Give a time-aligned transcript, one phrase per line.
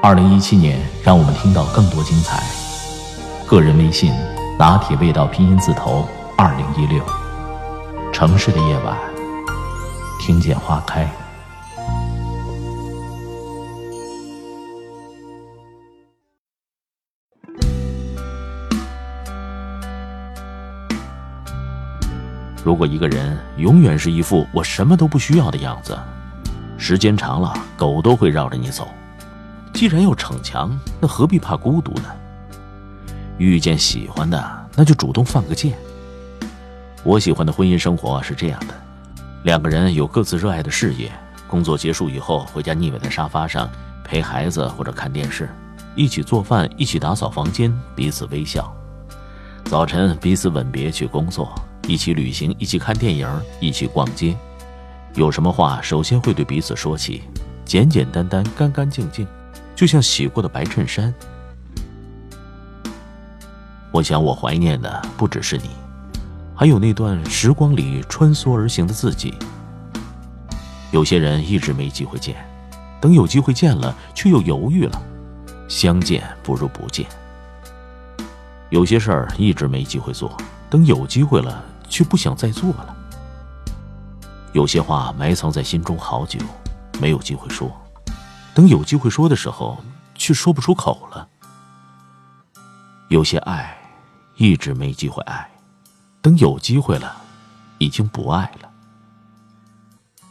[0.00, 2.40] 二零一七年让我们听到更多精彩。
[3.48, 4.12] 个人微信：
[4.56, 7.04] 拿铁味道拼音字头二零一六。
[8.12, 8.96] 城市的夜晚，
[10.20, 11.10] 听见花开。
[22.62, 25.98] 如果一个人永远是一副我什么都不需要的样子，
[26.76, 28.86] 时间长了，狗都会绕着你走。
[29.78, 32.10] 既然要逞强，那何必怕孤独呢？
[33.38, 35.72] 遇见喜欢的，那就主动放个箭。
[37.04, 38.74] 我喜欢的婚姻生活是这样的：
[39.44, 41.12] 两个人有各自热爱的事业，
[41.46, 43.70] 工作结束以后回家腻歪在沙发上
[44.02, 45.48] 陪孩子或者看电视，
[45.94, 48.68] 一起做饭，一起打扫房间，彼此微笑。
[49.66, 51.54] 早晨彼此吻别去工作，
[51.86, 53.28] 一起旅行，一起看电影，
[53.60, 54.36] 一起逛街。
[55.14, 57.22] 有什么话首先会对彼此说起，
[57.64, 59.24] 简简单单，干干净净，
[59.78, 61.14] 就像洗过的白衬衫。
[63.92, 65.70] 我想，我怀念的不只是你，
[66.52, 69.32] 还有那段时光里穿梭而行的自己。
[70.90, 72.34] 有些人一直没机会见，
[73.00, 75.00] 等有机会见了，却又犹豫了，
[75.68, 77.06] 相见不如不见。
[78.70, 80.36] 有些事儿一直没机会做，
[80.68, 82.96] 等有机会了，却不想再做了。
[84.52, 86.40] 有些话埋藏在心中好久，
[87.00, 87.70] 没有机会说，
[88.58, 89.78] 等有机会说的时候，
[90.16, 91.28] 却说不出口了。
[93.06, 93.78] 有些爱
[94.34, 95.48] 一直没机会爱，
[96.20, 97.22] 等有机会了，
[97.78, 98.68] 已经不爱了。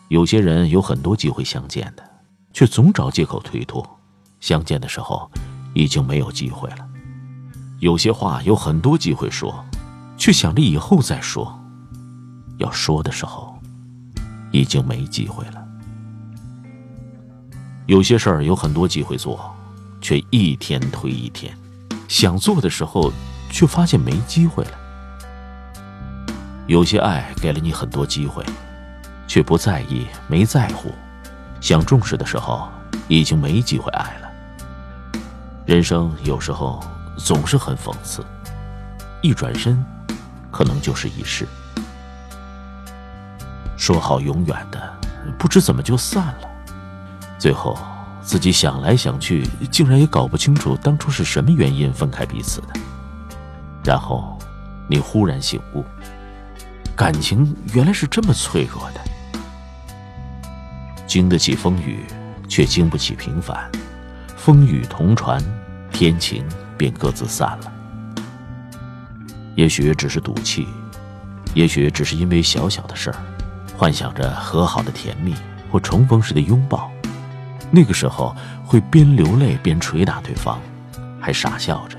[0.09, 2.03] 有些人有很多机会相见的，
[2.51, 3.97] 却总找借口推脱，
[4.41, 5.31] 相见的时候
[5.73, 6.85] 已经没有机会了。
[7.79, 9.63] 有些话有很多机会说，
[10.17, 11.57] 却想着以后再说，
[12.57, 13.57] 要说的时候
[14.51, 15.65] 已经没机会了。
[17.87, 19.55] 有些事儿有很多机会做，
[20.01, 21.57] 却一天推一天，
[22.09, 23.13] 想做的时候
[23.49, 24.71] 却发现没机会了。
[26.67, 28.43] 有些爱给了你很多机会，
[29.25, 30.91] 却不在意、没在乎，
[31.61, 32.67] 想重视的时候
[33.07, 35.21] 已经没机会爱了。
[35.65, 36.83] 人生有时候
[37.17, 38.21] 总是很讽刺，
[39.21, 39.81] 一转身，
[40.51, 41.47] 可能就是一世。
[43.77, 44.93] 说好永远的，
[45.39, 46.46] 不知怎么就散了。
[47.39, 47.77] 最后，
[48.21, 52.67] 自己想来想去，竟然也搞不清楚当初是什么原因分开彼此的。
[53.83, 54.37] 然后，
[54.89, 55.85] 你忽然醒悟，
[56.95, 58.99] 感情原来是这么脆弱的，
[61.05, 62.03] 经得起风雨，
[62.49, 63.69] 却经不起平凡。
[64.35, 65.41] 风雨同船，
[65.91, 66.43] 天晴
[66.77, 67.71] 便各自散了。
[69.55, 70.67] 也许只是赌气，
[71.53, 73.17] 也许只是因为小小的事儿，
[73.77, 75.33] 幻想着和好的甜蜜
[75.71, 76.91] 或重逢时的拥抱。
[77.69, 78.35] 那个时候
[78.65, 80.59] 会边流泪边捶打对方，
[81.19, 81.97] 还傻笑着，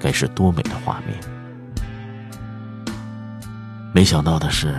[0.00, 1.18] 该是多美的画面。
[3.92, 4.74] 没想到的是，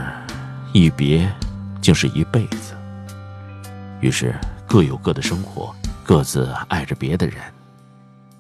[0.73, 1.31] 一别
[1.81, 2.75] 竟是一辈子。
[4.01, 4.35] 于是
[4.67, 5.73] 各有各的生活，
[6.03, 7.37] 各自爱着别的人。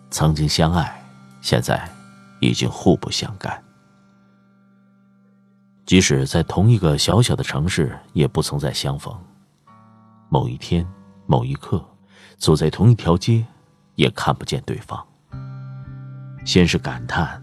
[0.09, 1.01] 曾经相爱，
[1.41, 1.87] 现在
[2.39, 3.63] 已经互不相干。
[5.85, 9.15] 即使在同一个小小的城市，也不曾再相逢。
[10.29, 10.85] 某一天。
[11.25, 11.83] 某一刻，
[12.37, 13.45] 走在同一条街，
[13.95, 15.03] 也看不见对方。
[16.45, 17.41] 先是感叹，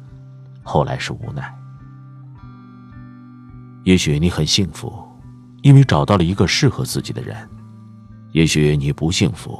[0.63, 1.53] 后来是无奈。
[3.85, 4.93] 也许你很幸福，
[5.63, 7.37] 因为找到了一个适合自己的人；
[8.31, 9.59] 也许你不幸福，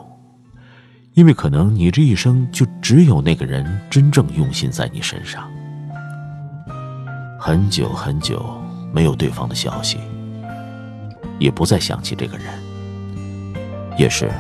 [1.15, 5.51] 因为可能你这一生就只有那个人真正用心在你身上。
[7.41, 9.99] 很久很久没有对方的消息，
[11.41, 12.72] 也不再想起这个人。
[13.97, 14.31] 也是，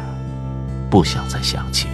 [0.91, 1.89] 不想再想起。